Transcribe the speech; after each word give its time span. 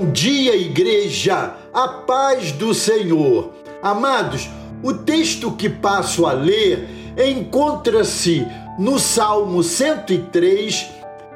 Bom 0.00 0.12
dia, 0.12 0.54
igreja, 0.54 1.56
a 1.74 1.88
paz 1.88 2.52
do 2.52 2.72
Senhor. 2.72 3.50
Amados, 3.82 4.48
o 4.80 4.94
texto 4.94 5.50
que 5.50 5.68
passo 5.68 6.24
a 6.24 6.30
ler 6.30 6.88
encontra-se 7.18 8.46
no 8.78 8.96
Salmo 8.96 9.60
103, 9.60 10.86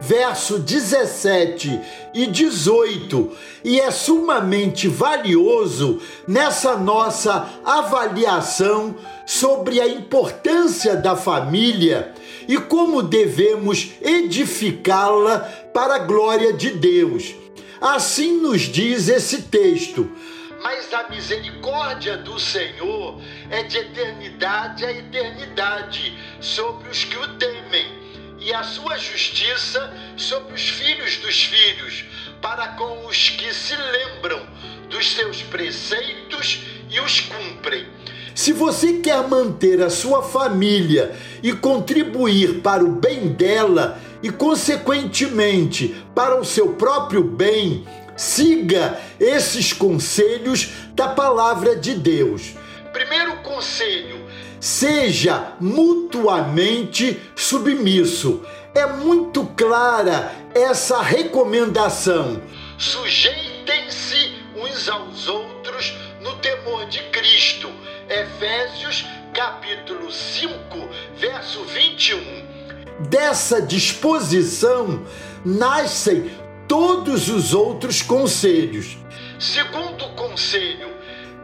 verso 0.00 0.58
17 0.58 1.80
e 2.12 2.26
18, 2.26 3.30
e 3.62 3.78
é 3.78 3.92
sumamente 3.92 4.88
valioso 4.88 6.00
nessa 6.26 6.76
nossa 6.76 7.48
avaliação 7.64 8.96
sobre 9.24 9.80
a 9.80 9.86
importância 9.86 10.96
da 10.96 11.14
família 11.14 12.12
e 12.48 12.56
como 12.56 13.04
devemos 13.04 13.92
edificá-la 14.02 15.48
para 15.72 15.94
a 15.94 16.00
glória 16.00 16.52
de 16.52 16.70
Deus. 16.70 17.36
Assim 17.80 18.40
nos 18.40 18.62
diz 18.62 19.08
esse 19.08 19.42
texto. 19.42 20.10
Mas 20.60 20.92
a 20.92 21.08
misericórdia 21.08 22.16
do 22.16 22.38
Senhor 22.40 23.20
é 23.48 23.62
de 23.62 23.78
eternidade 23.78 24.84
a 24.84 24.90
eternidade 24.90 26.18
sobre 26.40 26.88
os 26.90 27.04
que 27.04 27.16
o 27.16 27.28
temem, 27.36 27.86
e 28.40 28.52
a 28.52 28.64
sua 28.64 28.96
justiça 28.96 29.92
sobre 30.16 30.54
os 30.54 30.68
filhos 30.68 31.18
dos 31.18 31.44
filhos, 31.44 32.04
para 32.40 32.68
com 32.68 33.06
os 33.06 33.28
que 33.30 33.54
se 33.54 33.76
lembram 33.76 34.44
dos 34.90 35.12
seus 35.12 35.42
preceitos 35.42 36.62
e 36.90 36.98
os 37.00 37.20
cumprem. 37.20 37.86
Se 38.34 38.52
você 38.52 38.94
quer 38.94 39.26
manter 39.28 39.82
a 39.82 39.90
sua 39.90 40.22
família 40.22 41.16
e 41.42 41.52
contribuir 41.52 42.60
para 42.60 42.84
o 42.84 42.92
bem 42.92 43.28
dela, 43.28 44.00
e, 44.22 44.30
consequentemente, 44.30 45.94
para 46.14 46.40
o 46.40 46.44
seu 46.44 46.74
próprio 46.74 47.22
bem, 47.22 47.86
siga 48.16 48.98
esses 49.20 49.72
conselhos 49.72 50.70
da 50.94 51.08
palavra 51.08 51.76
de 51.76 51.94
Deus. 51.94 52.54
Primeiro 52.92 53.36
conselho: 53.38 54.26
seja 54.60 55.52
mutuamente 55.60 57.20
submisso. 57.36 58.42
É 58.74 58.86
muito 58.86 59.44
clara 59.56 60.32
essa 60.54 61.00
recomendação. 61.02 62.40
Sujeitem-se 62.76 64.32
uns 64.56 64.88
aos 64.88 65.28
outros 65.28 65.94
no 66.20 66.36
temor 66.36 66.86
de 66.86 67.02
Cristo. 67.10 67.70
Efésios 68.08 69.04
capítulo 69.34 70.10
5, 70.10 70.54
verso 71.16 71.62
21 71.64 72.47
dessa 73.00 73.60
disposição 73.60 75.02
nascem 75.44 76.30
todos 76.66 77.28
os 77.28 77.54
outros 77.54 78.02
conselhos. 78.02 78.98
Segundo 79.38 80.08
conselho, 80.14 80.88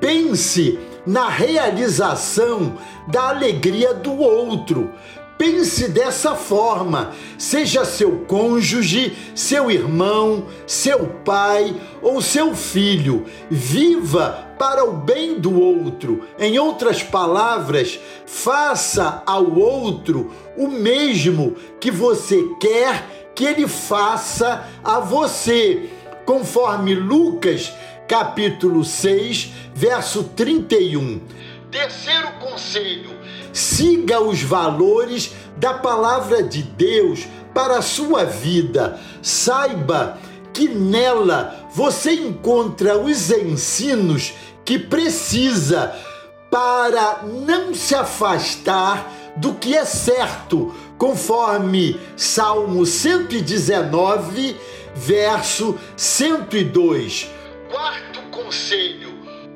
pense 0.00 0.78
na 1.06 1.28
realização 1.28 2.76
da 3.08 3.28
alegria 3.28 3.94
do 3.94 4.18
outro. 4.18 4.92
Pense 5.38 5.88
dessa 5.88 6.34
forma, 6.34 7.12
seja 7.36 7.84
seu 7.84 8.20
cônjuge, 8.26 9.14
seu 9.34 9.70
irmão, 9.70 10.46
seu 10.66 11.06
pai 11.24 11.76
ou 12.00 12.22
seu 12.22 12.54
filho. 12.54 13.26
Viva 13.50 14.46
para 14.58 14.84
o 14.84 14.92
bem 14.94 15.38
do 15.38 15.60
outro. 15.60 16.26
Em 16.38 16.58
outras 16.58 17.02
palavras, 17.02 18.00
faça 18.24 19.22
ao 19.26 19.58
outro 19.58 20.30
o 20.56 20.68
mesmo 20.68 21.54
que 21.78 21.90
você 21.90 22.42
quer 22.58 23.30
que 23.34 23.44
ele 23.44 23.68
faça 23.68 24.66
a 24.82 24.98
você, 24.98 25.90
conforme 26.24 26.94
Lucas, 26.94 27.70
capítulo 28.08 28.82
6, 28.82 29.52
verso 29.74 30.24
31. 30.34 31.20
Terceiro 31.76 32.32
conselho: 32.40 33.10
siga 33.52 34.18
os 34.18 34.40
valores 34.40 35.32
da 35.58 35.74
palavra 35.74 36.42
de 36.42 36.62
Deus 36.62 37.26
para 37.52 37.76
a 37.76 37.82
sua 37.82 38.24
vida. 38.24 38.98
Saiba 39.20 40.18
que 40.54 40.68
nela 40.68 41.68
você 41.74 42.14
encontra 42.14 42.96
os 42.96 43.30
ensinos 43.30 44.32
que 44.64 44.78
precisa 44.78 45.94
para 46.50 47.24
não 47.24 47.74
se 47.74 47.94
afastar 47.94 49.12
do 49.36 49.52
que 49.52 49.76
é 49.76 49.84
certo, 49.84 50.74
conforme 50.96 52.00
Salmo 52.16 52.86
119, 52.86 54.56
verso 54.94 55.78
102. 55.94 57.30
Quarto 57.70 58.22
conselho: 58.30 59.10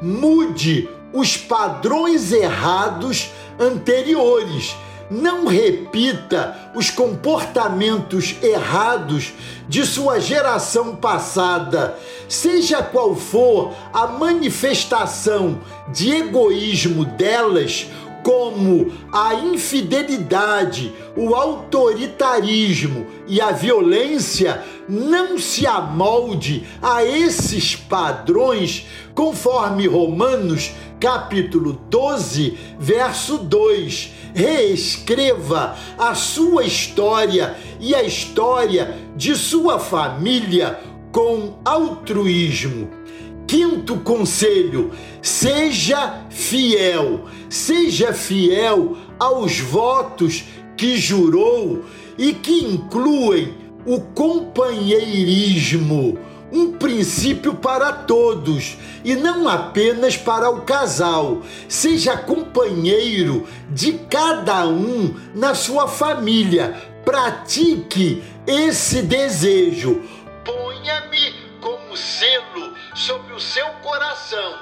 mude 0.00 0.95
os 1.16 1.34
padrões 1.34 2.30
errados 2.30 3.30
anteriores. 3.58 4.76
Não 5.10 5.46
repita 5.46 6.72
os 6.74 6.90
comportamentos 6.90 8.34
errados 8.42 9.32
de 9.66 9.86
sua 9.86 10.20
geração 10.20 10.94
passada, 10.94 11.96
seja 12.28 12.82
qual 12.82 13.14
for 13.14 13.72
a 13.94 14.06
manifestação 14.08 15.58
de 15.88 16.10
egoísmo 16.12 17.04
delas, 17.04 17.86
como 18.26 18.90
a 19.12 19.34
infidelidade, 19.34 20.92
o 21.16 21.32
autoritarismo 21.32 23.06
e 23.28 23.40
a 23.40 23.52
violência, 23.52 24.64
não 24.88 25.38
se 25.38 25.64
amolde 25.64 26.66
a 26.82 27.04
esses 27.04 27.76
padrões, 27.76 28.84
conforme 29.14 29.86
Romanos 29.86 30.72
capítulo 30.98 31.74
12, 31.88 32.58
verso 32.80 33.38
2. 33.38 34.10
Reescreva 34.34 35.76
a 35.96 36.12
sua 36.16 36.64
história 36.64 37.56
e 37.78 37.94
a 37.94 38.02
história 38.02 38.96
de 39.14 39.36
sua 39.36 39.78
família 39.78 40.80
com 41.12 41.60
altruísmo. 41.64 43.05
Quinto 43.46 43.98
conselho: 43.98 44.90
seja 45.22 46.24
fiel, 46.30 47.26
seja 47.48 48.12
fiel 48.12 48.96
aos 49.18 49.60
votos 49.60 50.44
que 50.76 50.96
jurou 50.96 51.84
e 52.18 52.34
que 52.34 52.64
incluem 52.64 53.54
o 53.86 54.00
companheirismo 54.00 56.18
um 56.52 56.72
princípio 56.72 57.54
para 57.54 57.92
todos 57.92 58.76
e 59.04 59.14
não 59.14 59.48
apenas 59.48 60.16
para 60.16 60.48
o 60.48 60.62
casal. 60.62 61.42
Seja 61.68 62.16
companheiro 62.16 63.46
de 63.70 63.92
cada 64.10 64.66
um 64.66 65.14
na 65.34 65.54
sua 65.54 65.88
família. 65.88 66.74
Pratique 67.04 68.22
esse 68.46 69.02
desejo. 69.02 70.02
Ponha-me 70.44 71.34
como 71.60 71.96
selo 71.96 72.55
sobre 72.96 73.34
o 73.34 73.40
seu 73.40 73.66
coração, 73.82 74.54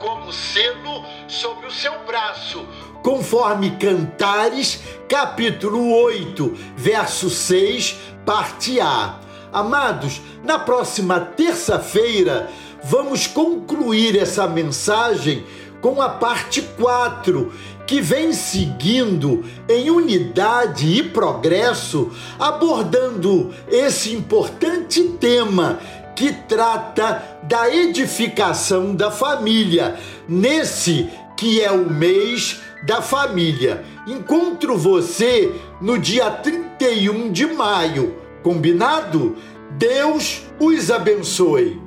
como 0.00 0.32
selo 0.32 1.04
sobre 1.28 1.66
o 1.66 1.70
seu 1.70 1.92
braço. 2.06 2.66
Conforme 3.02 3.76
Cantares, 3.76 4.80
capítulo 5.06 5.94
8, 6.04 6.56
verso 6.74 7.28
6, 7.28 7.96
parte 8.24 8.80
A. 8.80 9.20
Amados, 9.52 10.22
na 10.42 10.58
próxima 10.58 11.20
terça-feira 11.20 12.50
vamos 12.82 13.26
concluir 13.26 14.18
essa 14.18 14.46
mensagem 14.46 15.44
com 15.84 16.00
a 16.00 16.08
parte 16.08 16.62
4, 16.62 17.52
que 17.86 18.00
vem 18.00 18.32
seguindo 18.32 19.44
em 19.68 19.90
unidade 19.90 20.86
e 20.86 21.02
progresso, 21.02 22.10
abordando 22.38 23.54
esse 23.68 24.14
importante 24.14 25.02
tema 25.20 25.78
que 26.14 26.32
trata 26.32 27.38
da 27.42 27.74
edificação 27.74 28.94
da 28.94 29.10
família, 29.10 29.96
nesse 30.28 31.08
que 31.36 31.60
é 31.60 31.70
o 31.70 31.90
mês 31.90 32.60
da 32.86 33.00
família. 33.02 33.84
Encontro 34.06 34.76
você 34.76 35.52
no 35.80 35.98
dia 35.98 36.30
31 36.30 37.32
de 37.32 37.46
maio 37.46 38.24
Combinado? 38.44 39.36
Deus 39.70 40.42
os 40.60 40.90
abençoe. 40.90 41.80